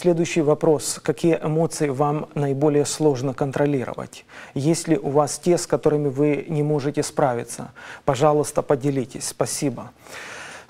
следующий 0.00 0.40
вопрос. 0.40 0.98
Какие 1.02 1.38
эмоции 1.42 1.90
вам 1.90 2.28
наиболее 2.34 2.86
сложно 2.86 3.34
контролировать? 3.34 4.24
Есть 4.54 4.88
ли 4.88 4.96
у 4.96 5.10
вас 5.10 5.38
те, 5.38 5.58
с 5.58 5.66
которыми 5.66 6.08
вы 6.08 6.46
не 6.48 6.62
можете 6.62 7.02
справиться? 7.02 7.72
Пожалуйста, 8.06 8.62
поделитесь. 8.62 9.28
Спасибо. 9.28 9.90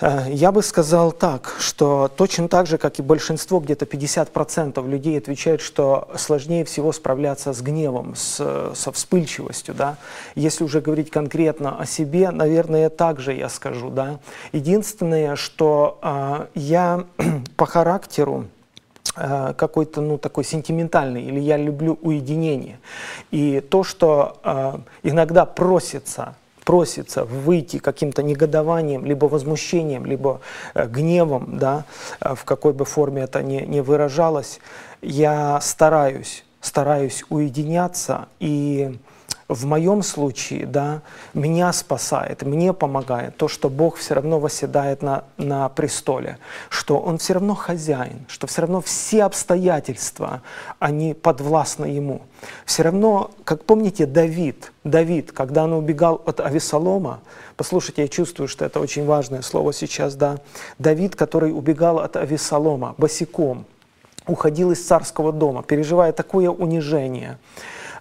Э, 0.00 0.24
я 0.28 0.50
бы 0.50 0.64
сказал 0.64 1.12
так, 1.12 1.54
что 1.60 2.10
точно 2.16 2.48
так 2.48 2.66
же, 2.66 2.76
как 2.76 2.98
и 2.98 3.02
большинство, 3.02 3.60
где-то 3.60 3.84
50% 3.84 4.88
людей 4.88 5.16
отвечают, 5.16 5.60
что 5.60 6.08
сложнее 6.16 6.64
всего 6.64 6.92
справляться 6.92 7.52
с 7.52 7.62
гневом, 7.62 8.16
с, 8.16 8.72
со 8.74 8.90
вспыльчивостью. 8.90 9.74
Да? 9.74 9.96
Если 10.34 10.64
уже 10.64 10.80
говорить 10.80 11.12
конкретно 11.12 11.78
о 11.78 11.86
себе, 11.86 12.32
наверное, 12.32 12.90
так 12.90 13.20
же 13.20 13.32
я 13.32 13.48
скажу. 13.48 13.90
Да? 13.90 14.18
Единственное, 14.50 15.36
что 15.36 16.00
э, 16.02 16.46
я 16.56 17.04
по 17.56 17.66
характеру, 17.66 18.46
какой-то, 19.56 20.00
ну, 20.00 20.18
такой 20.18 20.44
сентиментальный, 20.44 21.22
или 21.22 21.40
я 21.40 21.56
люблю 21.56 21.98
уединение. 22.02 22.78
И 23.30 23.60
то, 23.60 23.84
что 23.84 24.38
э, 24.44 24.78
иногда 25.02 25.44
просится 25.44 26.34
просится 26.64 27.24
выйти 27.24 27.78
каким-то 27.78 28.22
негодованием, 28.22 29.04
либо 29.04 29.24
возмущением, 29.26 30.06
либо 30.06 30.40
э, 30.74 30.86
гневом, 30.86 31.58
да, 31.58 31.84
э, 32.20 32.34
в 32.36 32.44
какой 32.44 32.72
бы 32.72 32.84
форме 32.84 33.22
это 33.22 33.42
ни, 33.42 33.62
ни 33.62 33.80
выражалось, 33.80 34.60
я 35.02 35.60
стараюсь, 35.60 36.44
стараюсь 36.60 37.24
уединяться 37.28 38.28
и 38.38 38.96
в 39.50 39.66
моем 39.66 40.04
случае, 40.04 40.64
да, 40.64 41.02
меня 41.34 41.72
спасает, 41.72 42.42
мне 42.42 42.72
помогает 42.72 43.36
то, 43.36 43.48
что 43.48 43.68
Бог 43.68 43.96
все 43.96 44.14
равно 44.14 44.38
восседает 44.38 45.02
на, 45.02 45.24
на 45.38 45.68
престоле, 45.68 46.38
что 46.68 47.00
Он 47.00 47.18
все 47.18 47.34
равно 47.34 47.56
хозяин, 47.56 48.26
что 48.28 48.46
все 48.46 48.60
равно 48.60 48.80
все 48.80 49.24
обстоятельства, 49.24 50.42
они 50.78 51.14
подвластны 51.14 51.86
Ему. 51.86 52.22
Все 52.64 52.84
равно, 52.84 53.32
как 53.42 53.64
помните, 53.64 54.06
Давид, 54.06 54.72
Давид, 54.84 55.32
когда 55.32 55.64
он 55.64 55.72
убегал 55.72 56.22
от 56.24 56.38
Авесолома, 56.38 57.20
послушайте, 57.56 58.02
я 58.02 58.08
чувствую, 58.08 58.46
что 58.46 58.64
это 58.64 58.78
очень 58.78 59.04
важное 59.04 59.42
слово 59.42 59.72
сейчас, 59.72 60.14
да, 60.14 60.38
Давид, 60.78 61.16
который 61.16 61.52
убегал 61.52 61.98
от 61.98 62.16
Авесолома 62.16 62.94
босиком, 62.98 63.66
уходил 64.28 64.70
из 64.70 64.86
царского 64.86 65.32
дома, 65.32 65.64
переживая 65.64 66.12
такое 66.12 66.50
унижение, 66.50 67.38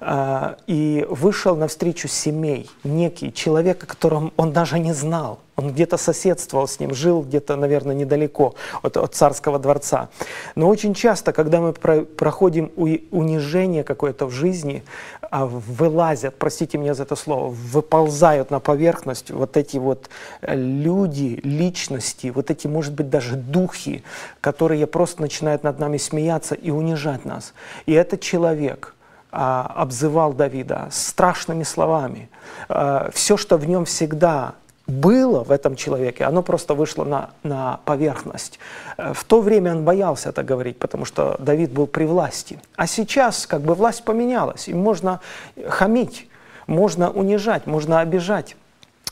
и 0.02 1.05
вышел 1.09 1.55
навстречу 1.58 2.08
семей, 2.08 2.69
некий 2.83 3.33
человек, 3.33 3.83
о 3.83 3.88
котором 3.88 4.31
он 4.38 4.53
даже 4.53 4.80
не 4.80 4.94
знал. 4.94 5.39
Он 5.58 5.73
где-то 5.73 5.97
соседствовал 5.97 6.69
с 6.69 6.80
ним, 6.80 6.94
жил 6.94 7.22
где-то, 7.22 7.58
наверное, 7.58 7.94
недалеко 7.94 8.56
от, 8.81 8.95
от 8.95 9.14
царского 9.14 9.59
дворца. 9.59 10.08
Но 10.56 10.69
очень 10.69 10.94
часто, 10.94 11.33
когда 11.33 11.59
мы 11.59 11.73
про, 11.73 12.03
проходим 12.03 12.72
унижение 12.78 13.83
какое-то 13.83 14.28
в 14.28 14.31
жизни, 14.31 14.83
а, 15.22 15.45
вылазят, 15.45 16.39
простите 16.39 16.78
меня 16.78 16.94
за 16.94 17.03
это 17.03 17.17
слово, 17.17 17.50
выползают 17.50 18.52
на 18.52 18.61
поверхность 18.61 19.31
вот 19.31 19.58
эти 19.58 19.75
вот 19.75 20.09
э, 20.39 20.56
люди, 20.56 21.41
личности, 21.44 22.28
вот 22.28 22.50
эти, 22.52 22.67
может 22.67 22.94
быть, 22.94 23.09
даже 23.09 23.36
духи, 23.36 24.03
которые 24.39 24.88
просто 24.88 25.22
начинают 25.22 25.63
над 25.63 25.78
нами 25.78 25.97
смеяться 25.97 26.56
и 26.56 26.72
унижать 26.72 27.25
нас. 27.25 27.53
И 27.86 27.91
этот 27.91 28.22
человек– 28.22 28.95
а, 28.98 28.98
обзывал 29.31 30.33
Давида 30.33 30.88
страшными 30.91 31.63
словами. 31.63 32.30
А, 32.67 33.09
Все, 33.13 33.38
что 33.38 33.58
в 33.58 33.67
нем 33.67 33.85
всегда 33.85 34.55
было 34.89 35.44
в 35.44 35.52
этом 35.52 35.75
человеке, 35.75 36.25
оно 36.25 36.41
просто 36.41 36.73
вышло 36.73 37.03
на, 37.03 37.30
на 37.44 37.80
поверхность. 37.85 38.59
Э, 38.97 39.13
в 39.13 39.23
то 39.23 39.41
время 39.41 39.75
он 39.75 39.85
боялся 39.85 40.30
это 40.30 40.44
говорить, 40.44 40.80
потому 40.80 41.05
что 41.05 41.35
Давид 41.39 41.72
был 41.72 41.88
при 41.88 42.05
власти. 42.05 42.59
А 42.75 42.88
сейчас 42.88 43.45
как 43.45 43.61
бы 43.61 43.75
власть 43.75 44.03
поменялась, 44.03 44.67
и 44.67 44.73
можно 44.73 45.19
хамить, 45.67 46.27
можно 46.67 47.11
унижать, 47.11 47.67
можно 47.67 48.00
обижать. 48.00 48.55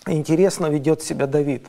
Интересно 0.07 0.67
ведет 0.67 1.03
себя 1.03 1.27
Давид. 1.27 1.67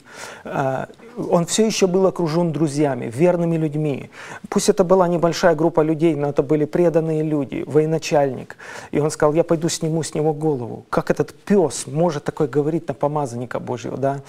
Э, 1.19 1.23
он 1.31 1.45
все 1.45 1.67
еще 1.67 1.87
был 1.87 2.07
окружен 2.07 2.53
друзьями, 2.53 3.11
верными 3.15 3.57
людьми. 3.57 4.11
Пусть 4.49 4.69
это 4.69 4.85
была 4.85 5.09
небольшая 5.09 5.55
группа 5.55 5.81
людей, 5.81 6.15
но 6.15 6.29
это 6.29 6.43
были 6.43 6.65
преданные 6.65 7.23
люди, 7.23 7.65
военачальник. 7.67 8.57
И 8.93 9.01
он 9.01 9.11
сказал, 9.11 9.35
я 9.35 9.45
пойду 9.45 9.69
сниму 9.69 10.03
с 10.03 10.15
него 10.15 10.33
голову. 10.33 10.85
Как 10.91 11.11
этот 11.11 11.35
пес 11.35 11.87
может 11.87 12.25
такое 12.25 12.49
говорить 12.49 12.89
на 12.89 12.95
помазанника 12.95 13.61
Божьего, 13.61 13.97
да? 13.97 14.21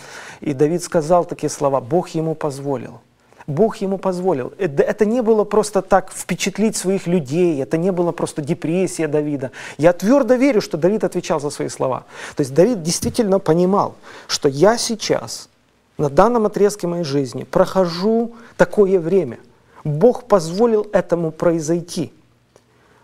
И 0.42 0.54
Давид 0.54 0.84
сказал 0.84 1.26
такие 1.26 1.50
слова, 1.50 1.82
Бог 1.82 2.10
ему 2.10 2.36
позволил. 2.36 3.00
Бог 3.48 3.78
ему 3.78 3.98
позволил. 3.98 4.54
Это, 4.60 4.84
это 4.84 5.06
не 5.06 5.22
было 5.22 5.44
просто 5.44 5.82
так 5.82 6.12
впечатлить 6.12 6.78
своих 6.78 7.08
людей, 7.08 7.62
это 7.64 7.78
не 7.78 7.92
было 7.92 8.12
просто 8.12 8.44
депрессия 8.44 9.08
Давида. 9.08 9.52
Я 9.80 9.94
твердо 9.94 10.36
верю, 10.36 10.62
что 10.62 10.78
Давид 10.78 11.04
отвечал 11.04 11.40
за 11.40 11.50
свои 11.50 11.68
слова. 11.68 12.04
То 12.36 12.42
есть 12.42 12.54
Давид 12.54 12.84
действительно 12.84 13.40
понимал, 13.40 13.96
что 14.28 14.50
я 14.50 14.78
сейчас 14.78 15.50
на 16.00 16.10
данном 16.10 16.46
отрезке 16.46 16.88
моей 16.88 17.04
жизни 17.04 17.44
прохожу 17.44 18.34
такое 18.56 19.00
время. 19.00 19.38
Бог 19.84 20.24
позволил 20.24 20.88
этому 20.94 21.32
произойти. 21.32 22.14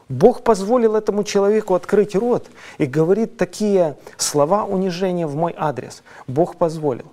Бог 0.08 0.44
позволил 0.44 0.96
этому 0.96 1.26
человеку 1.26 1.76
открыть 1.76 2.16
рот 2.16 2.48
и 2.78 2.86
говорит 2.86 3.38
такие 3.38 3.98
слова 4.18 4.64
унижения 4.64 5.28
в 5.28 5.36
мой 5.36 5.54
адрес. 5.58 6.04
Бог 6.28 6.56
позволил. 6.56 7.06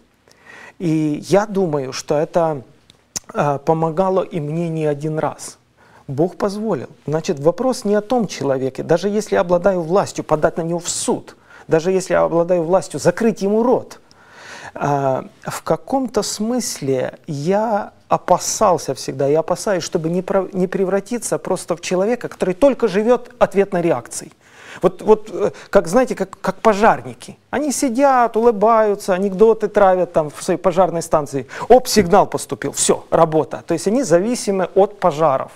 И 0.78 1.24
я 1.28 1.46
думаю, 1.46 1.92
что 1.92 2.16
это 2.16 2.62
э, 3.34 3.58
помогало 3.64 4.22
и 4.22 4.38
мне 4.38 4.68
не 4.68 4.86
один 4.86 5.18
раз. 5.18 5.58
Бог 6.06 6.36
позволил. 6.36 6.88
Значит, 7.06 7.40
вопрос 7.40 7.84
не 7.84 7.94
о 7.96 8.02
том 8.02 8.28
человеке. 8.28 8.84
Даже 8.84 9.08
если 9.08 9.34
я 9.34 9.40
обладаю 9.40 9.80
властью 9.80 10.22
подать 10.22 10.58
на 10.58 10.62
него 10.62 10.78
в 10.78 10.88
суд, 10.88 11.36
даже 11.66 11.90
если 11.90 12.12
я 12.12 12.22
обладаю 12.22 12.62
властью 12.62 13.00
закрыть 13.00 13.42
ему 13.42 13.64
рот– 13.64 13.98
а, 14.01 14.01
в 14.74 15.62
каком-то 15.64 16.22
смысле 16.22 17.18
я 17.26 17.92
опасался 18.08 18.94
всегда, 18.94 19.26
я 19.26 19.40
опасаюсь, 19.40 19.82
чтобы 19.82 20.10
не, 20.10 20.22
про, 20.22 20.48
не 20.52 20.66
превратиться 20.66 21.38
просто 21.38 21.76
в 21.76 21.80
человека, 21.80 22.28
который 22.28 22.54
только 22.54 22.88
живет 22.88 23.30
ответной 23.38 23.82
реакцией. 23.82 24.32
Вот, 24.80 25.02
вот 25.02 25.30
э, 25.32 25.50
как, 25.70 25.88
знаете, 25.88 26.14
как, 26.14 26.38
как 26.40 26.56
пожарники. 26.56 27.38
Они 27.50 27.72
сидят, 27.72 28.36
улыбаются, 28.36 29.12
анекдоты 29.12 29.68
травят 29.68 30.12
там 30.12 30.30
в 30.30 30.42
своей 30.42 30.58
пожарной 30.58 31.02
станции. 31.02 31.46
Оп, 31.68 31.88
сигнал 31.88 32.26
поступил, 32.26 32.72
все, 32.72 33.04
работа. 33.10 33.62
То 33.66 33.74
есть 33.74 33.86
они 33.86 34.02
зависимы 34.02 34.68
от 34.74 34.98
пожаров. 34.98 35.52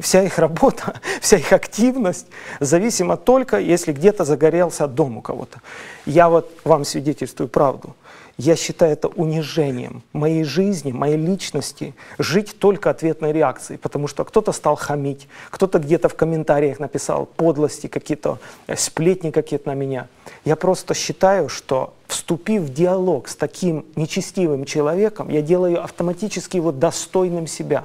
Вся 0.00 0.22
их 0.22 0.38
работа, 0.38 1.00
вся 1.20 1.36
их 1.36 1.52
активность 1.52 2.26
зависима 2.60 3.16
только, 3.16 3.58
если 3.58 3.92
где-то 3.92 4.24
загорелся 4.24 4.86
дом 4.86 5.18
у 5.18 5.22
кого-то. 5.22 5.60
Я 6.06 6.28
вот 6.28 6.50
вам 6.64 6.84
свидетельствую 6.84 7.48
правду. 7.48 7.94
Я 8.40 8.54
считаю 8.54 8.92
это 8.92 9.08
унижением 9.08 10.04
моей 10.12 10.44
жизни, 10.44 10.92
моей 10.92 11.16
личности, 11.16 11.92
жить 12.18 12.56
только 12.60 12.88
ответной 12.88 13.32
реакцией, 13.32 13.78
потому 13.78 14.06
что 14.06 14.24
кто-то 14.24 14.52
стал 14.52 14.76
хамить, 14.76 15.26
кто-то 15.50 15.80
где-то 15.80 16.08
в 16.08 16.14
комментариях 16.14 16.78
написал 16.78 17.26
подлости 17.26 17.88
какие-то, 17.88 18.38
э, 18.68 18.76
сплетни 18.76 19.32
какие-то 19.32 19.68
на 19.68 19.74
меня. 19.74 20.06
Я 20.44 20.54
просто 20.54 20.94
считаю, 20.94 21.48
что 21.48 21.94
вступив 22.18 22.62
в 22.62 22.72
диалог 22.74 23.28
с 23.28 23.36
таким 23.36 23.86
нечестивым 23.94 24.64
человеком, 24.64 25.28
я 25.28 25.40
делаю 25.40 25.84
автоматически 25.84 26.56
его 26.56 26.72
достойным 26.72 27.46
себя. 27.46 27.84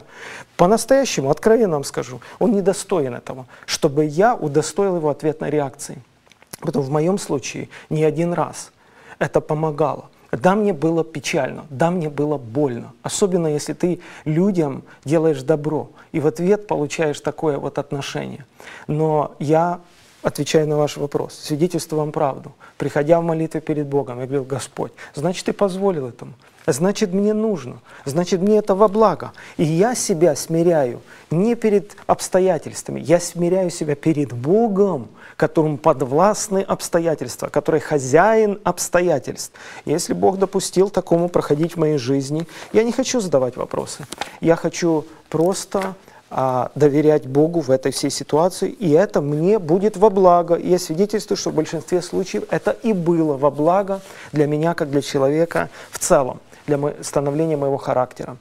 По-настоящему, 0.57 1.29
откровенно 1.29 1.73
вам 1.73 1.83
скажу, 1.83 2.19
он 2.39 2.53
недостоин 2.53 3.13
этого, 3.13 3.45
чтобы 3.67 4.05
я 4.05 4.33
удостоил 4.33 4.95
его 4.95 5.09
ответной 5.09 5.51
реакции. 5.51 6.01
Поэтому 6.61 6.83
в 6.83 6.89
моем 6.89 7.19
случае 7.19 7.69
не 7.91 8.03
один 8.03 8.33
раз 8.33 8.71
это 9.19 9.39
помогало. 9.39 10.09
Да, 10.31 10.55
мне 10.55 10.73
было 10.73 11.03
печально, 11.03 11.65
да, 11.69 11.91
мне 11.91 12.09
было 12.09 12.39
больно. 12.39 12.91
Особенно, 13.03 13.45
если 13.45 13.73
ты 13.73 13.99
людям 14.25 14.81
делаешь 15.05 15.43
добро, 15.43 15.91
и 16.11 16.19
в 16.19 16.25
ответ 16.25 16.65
получаешь 16.65 17.19
такое 17.19 17.59
вот 17.59 17.77
отношение. 17.77 18.47
Но 18.87 19.35
я 19.37 19.79
отвечаю 20.23 20.67
на 20.67 20.77
ваш 20.77 20.97
вопрос, 20.97 21.35
свидетельствую 21.35 21.99
вам 21.99 22.11
правду. 22.11 22.53
Приходя 22.77 23.19
в 23.19 23.23
молитве 23.23 23.61
перед 23.61 23.85
Богом, 23.85 24.19
я 24.19 24.25
говорил, 24.25 24.45
Господь, 24.45 24.91
значит, 25.13 25.45
Ты 25.45 25.53
позволил 25.53 26.07
этому. 26.07 26.33
Значит, 26.65 27.13
мне 27.13 27.33
нужно, 27.33 27.79
значит, 28.05 28.41
мне 28.41 28.57
это 28.57 28.73
во 28.73 28.87
благо. 28.87 29.33
И 29.57 29.63
я 29.63 29.95
себя 29.95 30.33
смиряю 30.33 31.01
не 31.29 31.55
перед 31.55 31.97
обстоятельствами, 32.07 33.01
я 33.01 33.19
смиряю 33.19 33.69
себя 33.69 33.95
перед 33.95 34.31
Богом, 34.31 35.09
которому 35.35 35.77
подвластны 35.77 36.59
обстоятельства, 36.59 37.49
который 37.49 37.81
хозяин 37.81 38.61
обстоятельств. 38.63 39.53
Если 39.83 40.13
Бог 40.13 40.37
допустил 40.37 40.89
такому 40.89 41.27
проходить 41.27 41.73
в 41.73 41.79
моей 41.79 41.97
жизни, 41.97 42.47
я 42.71 42.83
не 42.83 42.93
хочу 42.93 43.19
задавать 43.19 43.57
вопросы. 43.57 44.05
Я 44.39 44.55
хочу 44.55 45.05
просто 45.27 45.95
а, 46.35 46.71
доверять 46.73 47.27
Богу 47.27 47.59
в 47.59 47.69
этой 47.69 47.91
всей 47.91 48.09
ситуации, 48.09 48.67
и 48.67 48.89
это 48.89 49.21
мне 49.21 49.59
будет 49.59 49.97
во 49.97 50.09
благо. 50.09 50.55
Я 50.57 50.79
свидетельствую, 50.79 51.37
что 51.37 51.51
в 51.51 51.53
большинстве 51.53 52.01
случаев 52.01 52.45
это 52.49 52.71
и 52.71 52.91
было 52.91 53.37
во 53.37 53.51
благо 53.51 54.01
для 54.31 54.47
меня, 54.47 54.73
как 54.73 54.89
для 54.89 55.03
человека 55.03 55.69
в 55.91 55.99
целом, 55.99 56.39
для 56.65 56.79
становления 57.01 57.55
моего 57.55 57.77
характера. 57.77 58.37